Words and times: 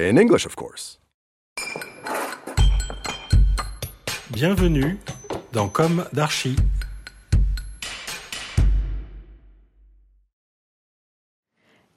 In 0.00 0.16
English, 0.16 0.46
of 0.46 0.56
course. 0.56 0.98
Bienvenue 4.32 4.96
dans 5.52 5.68
Comme 5.68 6.06
d'Archi. 6.14 6.56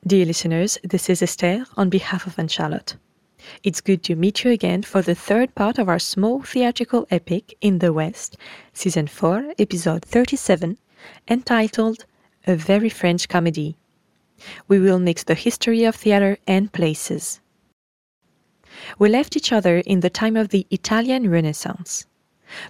Dear 0.05 0.25
listeners, 0.25 0.77
this 0.83 1.09
is 1.09 1.21
Esther 1.21 1.65
on 1.77 1.89
behalf 1.89 2.27
of 2.27 2.37
Anne 2.37 2.49
Charlotte. 2.49 2.97
It's 3.63 3.79
good 3.79 4.03
to 4.03 4.15
meet 4.15 4.43
you 4.43 4.51
again 4.51 4.83
for 4.83 5.01
the 5.01 5.15
third 5.15 5.55
part 5.55 5.79
of 5.79 5.87
our 5.87 5.99
small 5.99 6.41
theatrical 6.41 7.07
epic 7.09 7.55
in 7.61 7.79
the 7.79 7.93
West, 7.93 8.35
Season 8.73 9.07
4, 9.07 9.53
Episode 9.57 10.03
37, 10.03 10.77
entitled 11.29 12.05
A 12.45 12.57
Very 12.57 12.89
French 12.89 13.29
Comedy. 13.29 13.77
We 14.67 14.79
will 14.79 14.99
mix 14.99 15.23
the 15.23 15.35
history 15.35 15.85
of 15.85 15.95
theater 15.95 16.37
and 16.45 16.69
places. 16.73 17.39
We 18.99 19.09
left 19.09 19.35
each 19.35 19.51
other 19.51 19.77
in 19.79 19.99
the 19.99 20.09
time 20.09 20.35
of 20.35 20.49
the 20.49 20.65
Italian 20.69 21.29
Renaissance. 21.29 22.05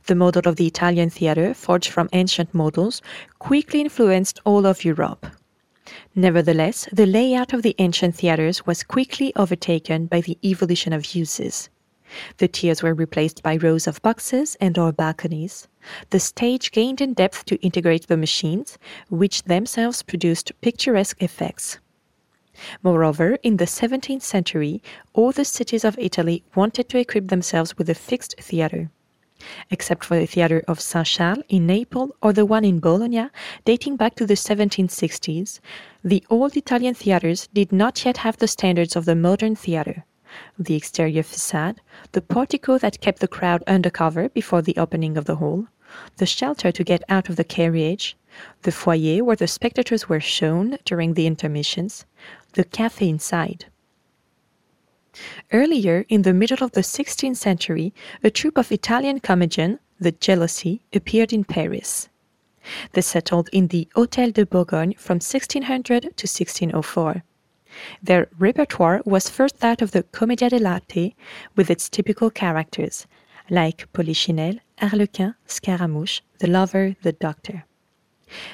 The 0.06 0.16
model 0.16 0.44
of 0.46 0.56
the 0.56 0.68
Italian 0.68 1.09
theater, 1.09 1.54
forged 1.54 1.90
from 1.92 2.09
ancient 2.14 2.53
models, 2.53 3.02
quickly 3.40 3.81
influenced 3.81 4.40
all 4.46 4.66
of 4.66 4.86
Europe. 4.86 5.28
Nevertheless, 6.16 6.88
the 6.91 7.06
layout 7.06 7.53
of 7.53 7.62
the 7.62 7.75
ancient 7.80 8.16
theaters 8.16 8.66
was 8.66 8.84
quickly 8.84 9.34
overtaken 9.36 10.06
by 10.06 10.22
the 10.22 10.38
evolution 10.44 10.94
of 10.94 11.14
uses. 11.14 11.69
The 12.38 12.47
tiers 12.47 12.84
were 12.84 12.94
replaced 12.94 13.41
by 13.41 13.58
rows 13.58 13.88
of 13.88 14.02
boxes 14.02 14.56
and 14.62 14.78
or 14.78 14.91
balconies. 14.91 15.68
The 16.12 16.20
stage 16.20 16.72
gained 16.72 17.02
in 17.02 17.14
depth 17.14 17.46
to 17.46 17.62
integrate 17.62 18.08
the 18.08 18.18
machines, 18.18 18.78
which 19.09 19.44
themselves 19.44 20.03
produced 20.03 20.52
picturesque 20.62 21.22
effects. 21.22 21.80
Moreover, 22.81 23.38
in 23.44 23.58
the 23.58 23.66
17th 23.66 24.22
century, 24.22 24.81
all 25.14 25.31
the 25.31 25.46
cities 25.46 25.84
of 25.84 25.97
Italy 25.97 26.44
wanted 26.56 26.90
to 26.90 27.00
equip 27.00 27.28
themselves 27.28 27.78
with 27.78 27.90
a 27.90 27.96
fixed 27.96 28.36
theatre 28.40 28.90
except 29.69 30.06
for 30.06 30.18
the 30.18 30.25
theatre 30.25 30.64
of 30.68 30.80
Saint 30.80 31.06
Charles 31.06 31.44
in 31.50 31.68
Naples 31.68 32.12
or 32.22 32.31
the 32.31 32.46
one 32.46 32.64
in 32.64 32.80
Bologna, 32.80 33.30
dating 33.66 33.97
back 33.97 34.16
to 34.16 34.25
the 34.25 34.36
1760s, 34.36 35.59
the 36.03 36.24
old 36.30 36.56
Italian 36.56 36.94
theatres 36.94 37.50
did 37.53 37.72
not 37.72 38.06
yet 38.06 38.18
have 38.18 38.38
the 38.38 38.47
standards 38.47 38.96
of 38.96 39.06
the 39.06 39.16
modern 39.16 39.56
theatre. 39.56 40.06
The 40.58 40.75
exterior 40.75 41.24
facade, 41.24 41.81
the 42.14 42.22
portico 42.22 42.78
that 42.78 43.02
kept 43.02 43.20
the 43.20 43.28
crowd 43.28 43.64
under 43.68 43.90
cover 43.90 44.30
before 44.30 44.62
the 44.62 44.78
opening 44.78 45.18
of 45.18 45.25
the 45.25 45.35
hall, 45.35 45.68
the 46.18 46.25
shelter 46.25 46.72
to 46.72 46.84
get 46.84 47.03
out 47.09 47.30
of 47.30 47.35
the 47.35 47.44
carriage, 47.44 48.18
the 48.64 48.72
foyer 48.72 49.24
where 49.24 49.35
the 49.35 49.47
spectators 49.47 50.09
were 50.09 50.20
shown 50.20 50.78
during 50.85 51.14
the 51.14 51.28
intermissions, 51.28 52.06
the 52.53 52.64
cafe 52.64 53.18
side. 53.18 53.66
Earlier, 55.52 56.06
in 56.09 56.24
the 56.24 56.34
middle 56.34 56.64
of 56.64 56.72
the 56.72 56.81
16th 56.81 57.38
century, 57.38 57.94
a 58.24 58.31
troupe 58.31 58.58
of 58.58 58.72
Italian 58.72 59.19
comedians, 59.19 59.80
the 60.00 60.12
Jealousy, 60.12 60.81
appeared 60.94 61.31
in 61.31 61.44
Paris. 61.44 62.09
They 62.94 63.02
settled 63.02 63.50
in 63.52 63.68
the 63.68 63.88
Hôtel 63.96 64.34
de 64.34 64.46
Bourgogne 64.46 64.96
from 64.97 65.16
1600 65.16 66.02
to 66.02 66.08
1604. 66.08 67.24
Their 68.02 68.28
repertoire 68.38 69.02
was 69.06 69.30
first 69.30 69.59
that 69.59 69.81
of 69.81 69.91
the 69.91 70.03
Commedia 70.03 70.50
dell'arte, 70.50 71.16
with 71.56 71.70
its 71.70 71.90
typical 71.90 72.30
characters, 72.30 73.06
like 73.50 73.91
Polichinelle, 73.94 74.59
Harlequin, 74.80 75.35
Scaramouche, 75.46 76.22
the 76.40 76.47
lover, 76.47 76.96
the 77.02 77.14
doctor. 77.14 77.66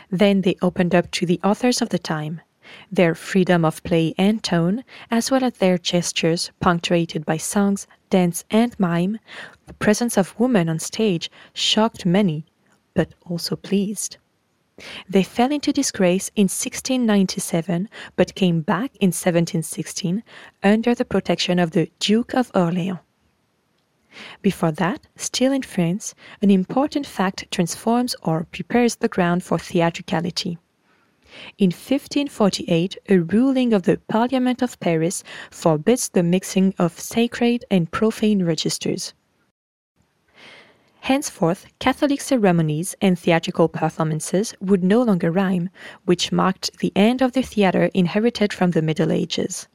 Then 0.09 0.41
they 0.41 0.55
opened 0.61 0.95
up 0.95 1.11
to 1.11 1.25
the 1.25 1.39
authors 1.43 1.81
of 1.81 1.89
the 1.89 1.99
time. 1.99 2.41
Their 2.91 3.15
freedom 3.15 3.65
of 3.65 3.83
play 3.83 4.13
and 4.17 4.43
tone, 4.43 4.83
as 5.09 5.31
well 5.31 5.43
as 5.43 5.53
their 5.53 5.77
gestures 5.77 6.51
punctuated 6.59 7.25
by 7.25 7.37
songs, 7.37 7.87
dance, 8.09 8.43
and 8.51 8.79
mime, 8.79 9.19
the 9.67 9.73
presence 9.73 10.17
of 10.17 10.39
women 10.39 10.69
on 10.69 10.79
stage 10.79 11.31
shocked 11.53 12.05
many, 12.05 12.45
but 12.93 13.13
also 13.25 13.55
pleased. 13.55 14.17
They 15.09 15.23
fell 15.23 15.51
into 15.51 15.73
disgrace 15.73 16.29
in 16.35 16.43
1697, 16.43 17.89
but 18.15 18.35
came 18.35 18.61
back 18.61 18.95
in 18.97 19.07
1716 19.07 20.23
under 20.63 20.95
the 20.95 21.05
protection 21.05 21.59
of 21.59 21.71
the 21.71 21.91
Duke 21.99 22.33
of 22.33 22.51
Orleans. 22.55 22.99
Before 24.41 24.71
that, 24.71 25.07
still 25.15 25.51
in 25.51 25.61
France, 25.61 26.15
an 26.41 26.49
important 26.49 27.05
fact 27.05 27.45
transforms 27.51 28.15
or 28.23 28.45
prepares 28.45 28.95
the 28.95 29.07
ground 29.07 29.43
for 29.43 29.59
theatricality. 29.59 30.57
In 31.57 31.67
1548, 31.67 32.97
a 33.09 33.19
ruling 33.19 33.73
of 33.73 33.83
the 33.83 33.97
Parliament 34.07 34.61
of 34.61 34.79
Paris 34.79 35.23
forbids 35.51 36.09
the 36.09 36.23
mixing 36.23 36.73
of 36.77 36.99
sacred 36.99 37.65
and 37.69 37.91
profane 37.91 38.43
registers. 38.43 39.13
Henceforth, 41.01 41.65
Catholic 41.79 42.21
ceremonies 42.21 42.95
and 43.01 43.17
theatrical 43.17 43.67
performances 43.67 44.53
would 44.59 44.83
no 44.83 45.01
longer 45.01 45.31
rhyme, 45.31 45.69
which 46.05 46.31
marked 46.31 46.77
the 46.79 46.91
end 46.95 47.21
of 47.21 47.31
the 47.31 47.41
theatre 47.41 47.89
inherited 47.93 48.51
from 48.51 48.71
the 48.71 48.81
Middle 48.81 49.11
Ages. 49.11 49.67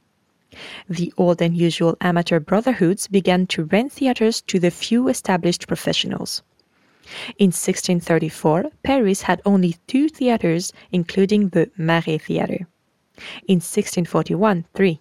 The 0.89 1.13
old 1.17 1.43
and 1.43 1.57
usual 1.57 1.97
amateur 2.01 2.39
brotherhoods 2.39 3.09
began 3.09 3.47
to 3.49 3.65
rent 3.65 3.93
theatres 3.93 4.43
to 4.43 4.61
the 4.61 4.71
few 4.71 5.09
established 5.09 5.67
professionals. 5.67 6.43
In 7.39 7.49
1634, 7.49 8.71
Paris 8.83 9.23
had 9.23 9.43
only 9.45 9.77
two 9.87 10.09
theatres, 10.09 10.73
including 10.91 11.51
the 11.51 11.71
Marais 11.77 12.19
Theatre. 12.19 12.67
In 13.47 13.57
1641, 13.57 14.65
three. 14.75 15.01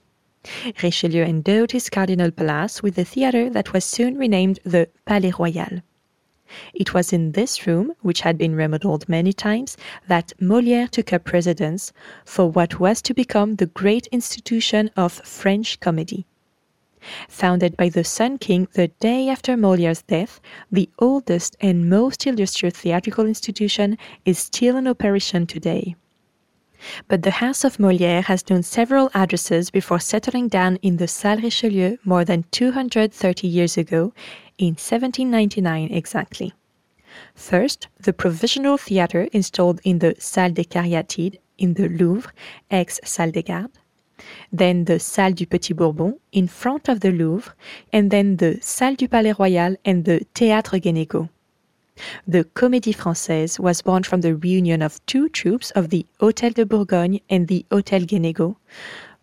Richelieu 0.84 1.24
endowed 1.24 1.72
his 1.72 1.90
cardinal 1.90 2.30
palace 2.30 2.84
with 2.84 2.98
a 2.98 3.06
theatre 3.06 3.50
that 3.50 3.72
was 3.72 3.86
soon 3.86 4.18
renamed 4.18 4.60
the 4.66 4.90
Palais 5.06 5.34
Royal. 5.40 5.82
It 6.74 6.94
was 6.94 7.14
in 7.14 7.32
this 7.32 7.66
room, 7.66 7.94
which 8.02 8.22
had 8.22 8.38
been 8.38 8.54
remodeled 8.54 9.08
many 9.08 9.32
times, 9.34 9.78
that 10.08 10.34
Molière 10.40 10.90
took 10.90 11.14
up 11.14 11.32
residence 11.32 11.94
for 12.26 12.52
what 12.52 12.80
was 12.80 13.02
to 13.04 13.14
become 13.14 13.56
the 13.56 13.68
great 13.68 14.08
institution 14.08 14.92
of 14.98 15.14
French 15.14 15.80
comedy. 15.80 16.26
Founded 17.30 17.76
by 17.78 17.90
the 17.90 18.04
Sun 18.04 18.38
King 18.40 18.68
the 18.74 18.88
day 19.00 19.30
after 19.30 19.56
Molière's 19.56 20.02
death, 20.04 20.40
the 20.72 20.90
oldest 21.00 21.56
and 21.62 21.90
most 21.90 22.26
illustrious 22.26 22.76
theatrical 22.76 23.26
institution 23.26 23.98
is 24.26 24.40
still 24.40 24.78
in 24.78 24.88
operation 24.88 25.46
today. 25.46 25.96
but 27.08 27.24
the 27.24 27.32
House 27.32 27.64
of 27.64 27.78
Molière 27.78 28.24
has 28.26 28.50
known 28.50 28.64
several 28.64 29.10
addresses 29.14 29.70
before 29.70 30.00
settling 30.00 30.48
down 30.48 30.78
in 30.82 30.98
the 30.98 31.08
Salle 31.08 31.40
Richelieu 31.40 31.98
more 32.04 32.26
than 32.26 32.44
230 32.52 33.48
years 33.48 33.78
ago, 33.78 34.14
in 34.58 34.76
1799 34.76 35.92
exactly. 35.92 36.54
First, 37.36 37.88
the 38.00 38.14
provisional 38.14 38.78
theatre 38.78 39.28
installed 39.32 39.80
in 39.84 40.00
the 40.00 40.16
Salle 40.20 40.52
des 40.52 40.64
Caryatides 40.64 41.38
in 41.58 41.76
the 41.76 41.88
Louvre, 41.88 42.32
ex 42.72 43.00
Salle 43.04 43.32
des 43.32 43.44
Gardes, 43.44 43.78
then 44.51 44.86
the 44.86 45.00
Salle 45.00 45.33
du 45.33 45.45
Petit 45.45 45.74
Bourbon 45.74 46.18
in 46.31 46.48
front 46.48 46.89
of 46.89 47.00
the 47.00 47.12
Louvre, 47.12 47.56
and 47.92 48.10
then 48.10 48.38
the 48.38 48.57
Salle 48.62 48.95
du 48.95 49.07
Palais 49.07 49.33
Royal 49.33 49.75
and 49.86 50.04
the 50.04 50.25
Théâtre 50.33 50.80
Guénégaud. 50.80 51.30
The 52.27 52.44
Comédie 52.56 52.95
Française 52.95 53.60
was 53.60 53.83
born 53.83 54.04
from 54.04 54.21
the 54.21 54.36
reunion 54.36 54.81
of 54.81 55.06
two 55.06 55.30
troupes 55.30 55.71
of 55.71 55.89
the 55.89 56.06
Hôtel 56.19 56.54
de 56.54 56.65
Bourgogne 56.65 57.21
and 57.30 57.48
the 57.48 57.65
Hôtel 57.69 58.06
Guénégaud, 58.07 58.56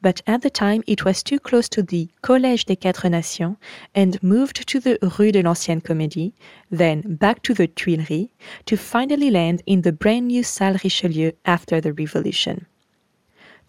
but 0.03 0.23
at 0.27 0.43
the 0.43 0.51
time 0.51 0.83
it 0.87 1.05
was 1.05 1.23
too 1.23 1.39
close 1.39 1.69
to 1.69 1.83
the 1.83 2.09
Collège 2.23 2.67
des 2.67 2.77
Quatre 2.77 3.09
Nations 3.09 3.57
and 3.95 4.23
moved 4.23 4.67
to 4.69 4.81
the 4.81 4.99
Rue 5.19 5.33
de 5.33 5.43
l'Ancienne 5.43 5.81
Comédie, 5.81 6.33
then 6.71 7.03
back 7.03 7.43
to 7.43 7.55
the 7.55 7.67
Tuileries, 7.67 8.31
to 8.67 8.77
finally 8.77 9.31
land 9.31 9.63
in 9.67 9.83
the 9.83 9.93
brand 9.93 10.29
new 10.29 10.43
Salle 10.43 10.79
Richelieu 10.83 11.33
after 11.45 11.81
the 11.81 11.93
Revolution. 11.93 12.67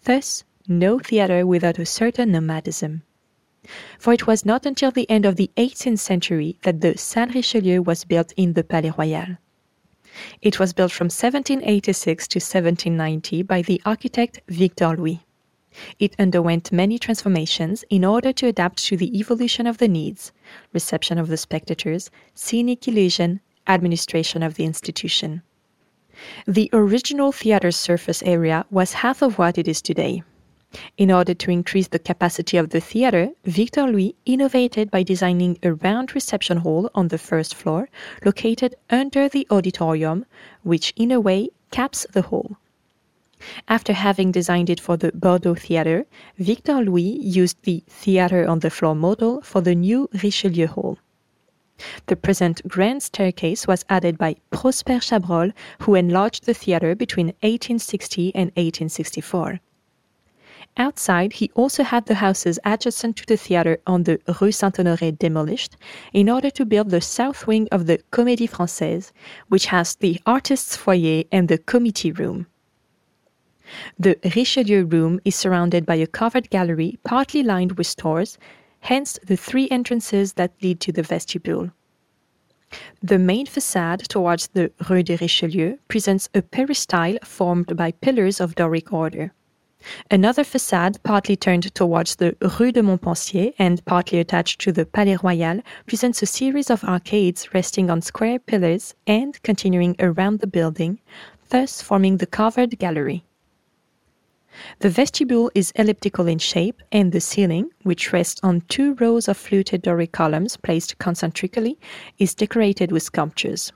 Thus, 0.04 0.44
no 0.78 0.98
theatre 0.98 1.46
without 1.46 1.78
a 1.78 1.86
certain 1.86 2.32
nomadism. 2.32 3.02
For 3.98 4.12
it 4.12 4.26
was 4.26 4.44
not 4.44 4.66
until 4.66 4.90
the 4.90 5.08
end 5.08 5.24
of 5.24 5.36
the 5.36 5.50
18th 5.56 6.00
century 6.00 6.58
that 6.62 6.80
the 6.80 6.98
Salle 6.98 7.28
Richelieu 7.28 7.80
was 7.80 8.04
built 8.04 8.32
in 8.36 8.54
the 8.54 8.64
Palais 8.64 8.92
Royal. 8.98 9.38
It 10.40 10.58
was 10.58 10.72
built 10.72 10.92
from 10.92 11.06
1786 11.06 12.28
to 12.28 12.36
1790 12.36 13.42
by 13.44 13.62
the 13.62 13.80
architect 13.84 14.40
Victor 14.48 14.96
Louis. 14.96 15.24
It 15.98 16.14
underwent 16.18 16.70
many 16.70 16.98
transformations 16.98 17.84
in 17.88 18.04
order 18.04 18.32
to 18.32 18.46
adapt 18.46 18.84
to 18.84 18.96
the 18.96 19.18
evolution 19.18 19.66
of 19.66 19.78
the 19.78 19.88
needs, 19.88 20.32
reception 20.72 21.16
of 21.16 21.28
the 21.28 21.38
spectators, 21.38 22.10
scenic 22.34 22.86
illusion, 22.86 23.40
administration 23.66 24.42
of 24.42 24.56
the 24.56 24.64
institution. 24.64 25.42
The 26.46 26.68
original 26.72 27.32
theater's 27.32 27.76
surface 27.76 28.22
area 28.22 28.66
was 28.70 28.92
half 28.92 29.22
of 29.22 29.38
what 29.38 29.56
it 29.56 29.66
is 29.66 29.80
today. 29.80 30.24
In 30.96 31.10
order 31.10 31.34
to 31.34 31.50
increase 31.50 31.88
the 31.88 31.98
capacity 31.98 32.56
of 32.56 32.70
the 32.70 32.80
theater, 32.80 33.30
Victor 33.44 33.82
Louis 33.82 34.14
innovated 34.24 34.90
by 34.90 35.02
designing 35.02 35.58
a 35.62 35.74
round 35.74 36.14
reception 36.14 36.58
hall 36.58 36.90
on 36.94 37.08
the 37.08 37.18
first 37.18 37.54
floor, 37.54 37.88
located 38.24 38.74
under 38.88 39.28
the 39.28 39.46
auditorium, 39.50 40.24
which 40.62 40.92
in 40.96 41.10
a 41.10 41.20
way 41.20 41.50
caps 41.70 42.06
the 42.12 42.22
hall. 42.22 42.56
After 43.68 43.92
having 43.92 44.32
designed 44.32 44.70
it 44.70 44.80
for 44.80 44.96
the 44.96 45.12
Bordeaux 45.12 45.56
Theatre, 45.56 46.06
Victor 46.38 46.80
Louis 46.80 47.18
used 47.20 47.56
the 47.64 47.82
theatre 47.88 48.46
on 48.46 48.60
the 48.60 48.70
floor 48.70 48.94
model 48.94 49.40
for 49.40 49.60
the 49.60 49.74
new 49.74 50.08
Richelieu 50.22 50.68
Hall. 50.68 50.98
The 52.06 52.16
present 52.16 52.66
grand 52.68 53.02
staircase 53.02 53.66
was 53.66 53.84
added 53.88 54.16
by 54.16 54.36
Prosper 54.50 55.00
Chabrol, 55.00 55.52
who 55.80 55.96
enlarged 55.96 56.46
the 56.46 56.54
theatre 56.54 56.94
between 56.94 57.34
1860 57.40 58.34
and 58.34 58.50
1864. 58.50 59.60
Outside, 60.76 61.34
he 61.34 61.50
also 61.54 61.82
had 61.82 62.06
the 62.06 62.14
houses 62.14 62.58
adjacent 62.64 63.16
to 63.16 63.26
the 63.26 63.36
theatre 63.36 63.78
on 63.86 64.04
the 64.04 64.18
Rue 64.40 64.52
Saint-Honoré 64.52 65.18
demolished 65.18 65.76
in 66.14 66.30
order 66.30 66.50
to 66.50 66.64
build 66.64 66.90
the 66.90 67.02
south 67.02 67.46
wing 67.46 67.68
of 67.70 67.86
the 67.86 67.98
Comédie 68.10 68.48
Française, 68.48 69.12
which 69.48 69.66
has 69.66 69.96
the 69.96 70.18
artists' 70.24 70.76
foyer 70.76 71.24
and 71.30 71.48
the 71.48 71.58
committee 71.58 72.10
room. 72.10 72.46
The 73.98 74.18
Richelieu 74.34 74.84
room 74.84 75.20
is 75.24 75.34
surrounded 75.34 75.84
by 75.84 75.96
a 75.96 76.06
covered 76.06 76.48
gallery 76.48 76.98
partly 77.04 77.42
lined 77.42 77.72
with 77.72 77.86
stores, 77.86 78.38
hence 78.80 79.18
the 79.26 79.36
three 79.36 79.68
entrances 79.70 80.32
that 80.34 80.52
lead 80.62 80.80
to 80.80 80.92
the 80.92 81.02
vestibule. 81.02 81.70
The 83.02 83.18
main 83.18 83.44
facade 83.44 84.00
towards 84.08 84.48
the 84.48 84.72
Rue 84.88 85.02
de 85.02 85.16
Richelieu 85.16 85.76
presents 85.88 86.30
a 86.34 86.40
peristyle 86.40 87.18
formed 87.22 87.76
by 87.76 87.92
pillars 87.92 88.40
of 88.40 88.54
Doric 88.54 88.90
order. 88.92 89.32
Another 90.10 90.44
facade, 90.44 91.02
partly 91.02 91.36
turned 91.36 91.74
towards 91.74 92.16
the 92.16 92.36
Rue 92.58 92.72
de 92.72 92.82
Montpensier 92.82 93.52
and 93.58 93.84
partly 93.84 94.18
attached 94.18 94.60
to 94.60 94.72
the 94.72 94.86
Palais 94.86 95.18
Royal, 95.22 95.60
presents 95.86 96.22
a 96.22 96.26
series 96.26 96.70
of 96.70 96.84
arcades 96.84 97.52
resting 97.54 97.90
on 97.90 98.02
square 98.02 98.38
pillars 98.38 98.94
and 99.06 99.42
continuing 99.42 99.96
around 99.98 100.40
the 100.40 100.46
building, 100.46 101.00
thus 101.48 101.82
forming 101.82 102.18
the 102.18 102.26
covered 102.26 102.78
gallery. 102.78 103.24
The 104.80 104.90
vestibule 104.90 105.50
is 105.54 105.72
elliptical 105.76 106.26
in 106.26 106.38
shape, 106.38 106.82
and 106.92 107.10
the 107.10 107.20
ceiling, 107.20 107.70
which 107.84 108.12
rests 108.12 108.40
on 108.42 108.60
two 108.68 108.94
rows 108.94 109.26
of 109.26 109.36
fluted 109.36 109.82
Doric 109.82 110.12
columns 110.12 110.58
placed 110.58 110.98
concentrically, 110.98 111.78
is 112.18 112.34
decorated 112.34 112.92
with 112.92 113.02
sculptures. 113.02 113.72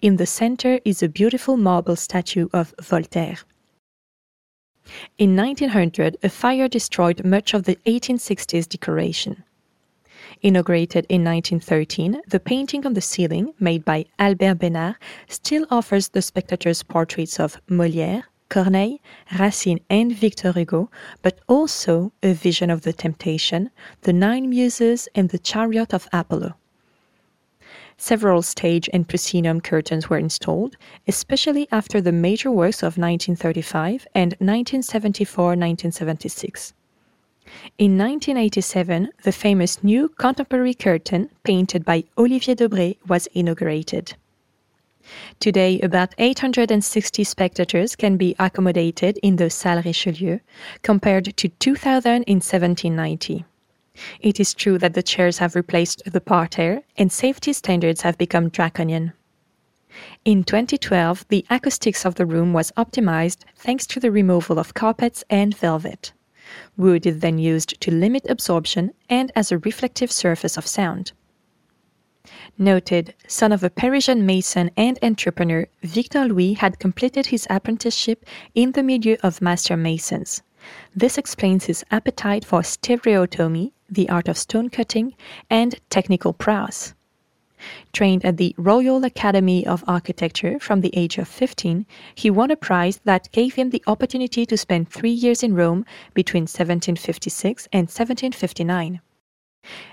In 0.00 0.16
the 0.16 0.26
center 0.26 0.80
is 0.84 1.02
a 1.02 1.08
beautiful 1.08 1.56
marble 1.56 1.96
statue 1.96 2.48
of 2.52 2.74
Voltaire. 2.80 3.38
In 5.18 5.36
1900, 5.36 6.16
a 6.22 6.28
fire 6.28 6.68
destroyed 6.68 7.24
much 7.24 7.54
of 7.54 7.64
the 7.64 7.76
1860s 7.86 8.68
decoration. 8.68 9.44
Inaugurated 10.42 11.06
in 11.08 11.24
1913, 11.24 12.20
the 12.28 12.40
painting 12.40 12.84
on 12.84 12.94
the 12.94 13.00
ceiling, 13.00 13.54
made 13.58 13.84
by 13.84 14.04
Albert 14.18 14.58
Besnard, 14.58 14.96
still 15.28 15.66
offers 15.70 16.08
the 16.08 16.20
spectators 16.20 16.82
portraits 16.82 17.40
of 17.40 17.60
Molière, 17.68 18.24
Corneille, 18.50 18.98
Racine, 19.38 19.80
and 19.88 20.12
Victor 20.12 20.52
Hugo, 20.52 20.90
but 21.22 21.40
also 21.48 22.12
a 22.22 22.32
vision 22.32 22.70
of 22.70 22.82
the 22.82 22.92
Temptation, 22.92 23.70
the 24.02 24.12
Nine 24.12 24.50
Muses, 24.50 25.08
and 25.14 25.30
the 25.30 25.38
Chariot 25.38 25.94
of 25.94 26.06
Apollo. 26.12 26.54
Several 27.96 28.42
stage 28.42 28.90
and 28.92 29.08
proscenium 29.08 29.60
curtains 29.60 30.10
were 30.10 30.18
installed, 30.18 30.76
especially 31.06 31.68
after 31.70 32.00
the 32.00 32.12
major 32.12 32.50
works 32.50 32.82
of 32.82 32.98
1935 32.98 34.06
and 34.14 34.32
1974 34.40 35.44
1976. 35.44 36.74
In 37.78 37.98
1987, 37.98 39.10
the 39.22 39.32
famous 39.32 39.84
new 39.84 40.08
contemporary 40.08 40.74
curtain, 40.74 41.30
painted 41.44 41.84
by 41.84 42.04
Olivier 42.16 42.54
Debré, 42.54 42.96
was 43.06 43.26
inaugurated. 43.28 44.14
Today, 45.38 45.78
about 45.80 46.14
860 46.16 47.22
spectators 47.24 47.94
can 47.94 48.16
be 48.16 48.34
accommodated 48.38 49.18
in 49.22 49.36
the 49.36 49.50
Salle 49.50 49.82
Richelieu, 49.82 50.38
compared 50.82 51.36
to 51.36 51.48
2,000 51.48 52.22
in 52.22 52.36
1790. 52.36 53.44
It 54.20 54.40
is 54.40 54.54
true 54.54 54.78
that 54.78 54.94
the 54.94 55.02
chairs 55.02 55.38
have 55.38 55.54
replaced 55.54 56.02
the 56.04 56.20
parterre 56.20 56.82
and 56.96 57.12
safety 57.12 57.52
standards 57.52 58.00
have 58.00 58.18
become 58.18 58.48
draconian. 58.48 59.12
In 60.24 60.42
2012, 60.42 61.26
the 61.28 61.46
acoustics 61.50 62.04
of 62.04 62.16
the 62.16 62.26
room 62.26 62.52
was 62.52 62.72
optimized 62.72 63.44
thanks 63.56 63.86
to 63.86 64.00
the 64.00 64.10
removal 64.10 64.58
of 64.58 64.74
carpets 64.74 65.22
and 65.30 65.56
velvet. 65.56 66.12
Wood 66.76 67.06
is 67.06 67.20
then 67.20 67.38
used 67.38 67.80
to 67.80 67.90
limit 67.92 68.26
absorption 68.28 68.92
and 69.08 69.30
as 69.36 69.52
a 69.52 69.58
reflective 69.58 70.10
surface 70.10 70.56
of 70.56 70.66
sound. 70.66 71.12
Noted 72.58 73.14
son 73.28 73.52
of 73.52 73.62
a 73.62 73.70
Parisian 73.70 74.24
mason 74.24 74.70
and 74.76 74.98
entrepreneur, 75.02 75.66
Victor 75.82 76.24
Louis 76.24 76.54
had 76.54 76.78
completed 76.78 77.26
his 77.26 77.46
apprenticeship 77.50 78.24
in 78.54 78.72
the 78.72 78.82
milieu 78.82 79.16
of 79.22 79.42
master 79.42 79.76
masons. 79.76 80.42
This 80.96 81.18
explains 81.18 81.66
his 81.66 81.84
appetite 81.90 82.44
for 82.44 82.62
stereotomy, 82.62 83.72
the 83.90 84.08
art 84.08 84.28
of 84.28 84.38
stone 84.38 84.68
cutting, 84.68 85.14
and 85.48 85.80
technical 85.90 86.32
prowess. 86.32 86.94
Trained 87.92 88.24
at 88.24 88.36
the 88.36 88.54
Royal 88.58 89.04
Academy 89.04 89.66
of 89.66 89.84
Architecture 89.86 90.58
from 90.58 90.82
the 90.82 90.94
age 90.94 91.16
of 91.16 91.28
15, 91.28 91.86
he 92.14 92.28
won 92.28 92.50
a 92.50 92.56
prize 92.56 93.00
that 93.04 93.32
gave 93.32 93.54
him 93.54 93.70
the 93.70 93.82
opportunity 93.86 94.44
to 94.44 94.56
spend 94.56 94.90
three 94.90 95.10
years 95.10 95.42
in 95.42 95.54
Rome 95.54 95.86
between 96.12 96.42
1756 96.42 97.68
and 97.72 97.84
1759. 97.84 99.00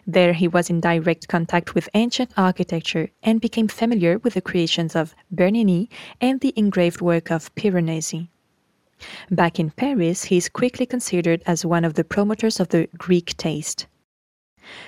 There 0.06 0.34
he 0.34 0.50
was 0.50 0.70
in 0.70 0.82
direct 0.82 1.30
contact 1.30 1.74
with 1.74 1.88
ancient 1.94 2.32
architecture 2.36 3.10
and 3.24 3.40
became 3.40 3.70
familiar 3.70 4.18
with 4.18 4.34
the 4.34 4.42
creations 4.42 4.96
of 4.96 5.16
Bernini 5.32 5.90
and 6.20 6.42
the 6.42 6.54
engraved 6.58 7.00
work 7.00 7.32
of 7.32 7.56
Piranesi. 7.56 8.28
Back 9.30 9.60
in 9.60 9.72
Paris, 9.72 10.26
he 10.26 10.38
is 10.38 10.50
quickly 10.50 10.86
considered 10.86 11.42
as 11.46 11.66
one 11.66 11.86
of 11.86 11.96
the 11.96 12.04
promoters 12.04 12.60
of 12.60 12.70
the 12.70 12.88
Greek 12.98 13.36
taste. 13.38 13.88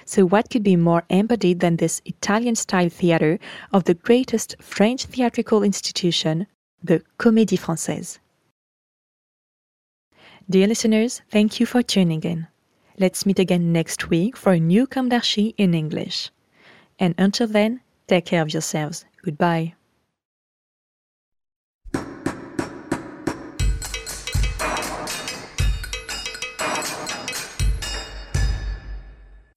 So, 0.05 0.25
what 0.25 0.49
could 0.49 0.63
be 0.63 0.75
more 0.75 1.03
embodied 1.09 1.59
than 1.59 1.77
this 1.77 2.01
Italian 2.05 2.55
style 2.55 2.89
theater 2.89 3.39
of 3.71 3.85
the 3.85 3.95
greatest 3.95 4.55
French 4.61 5.05
theatrical 5.05 5.63
institution, 5.63 6.47
the 6.83 7.01
Comédie 7.17 7.59
Française? 7.59 8.19
Dear 10.49 10.67
listeners, 10.67 11.21
thank 11.31 11.59
you 11.59 11.65
for 11.65 11.81
tuning 11.81 12.21
in. 12.23 12.47
Let's 12.99 13.25
meet 13.25 13.39
again 13.39 13.71
next 13.71 14.09
week 14.09 14.37
for 14.37 14.51
a 14.51 14.59
new 14.59 14.85
Comme 14.85 15.09
d'Archi 15.09 15.55
in 15.57 15.73
English. 15.73 16.29
And 16.99 17.15
until 17.17 17.47
then, 17.47 17.81
take 18.07 18.25
care 18.25 18.41
of 18.41 18.53
yourselves. 18.53 19.05
Goodbye. 19.23 19.73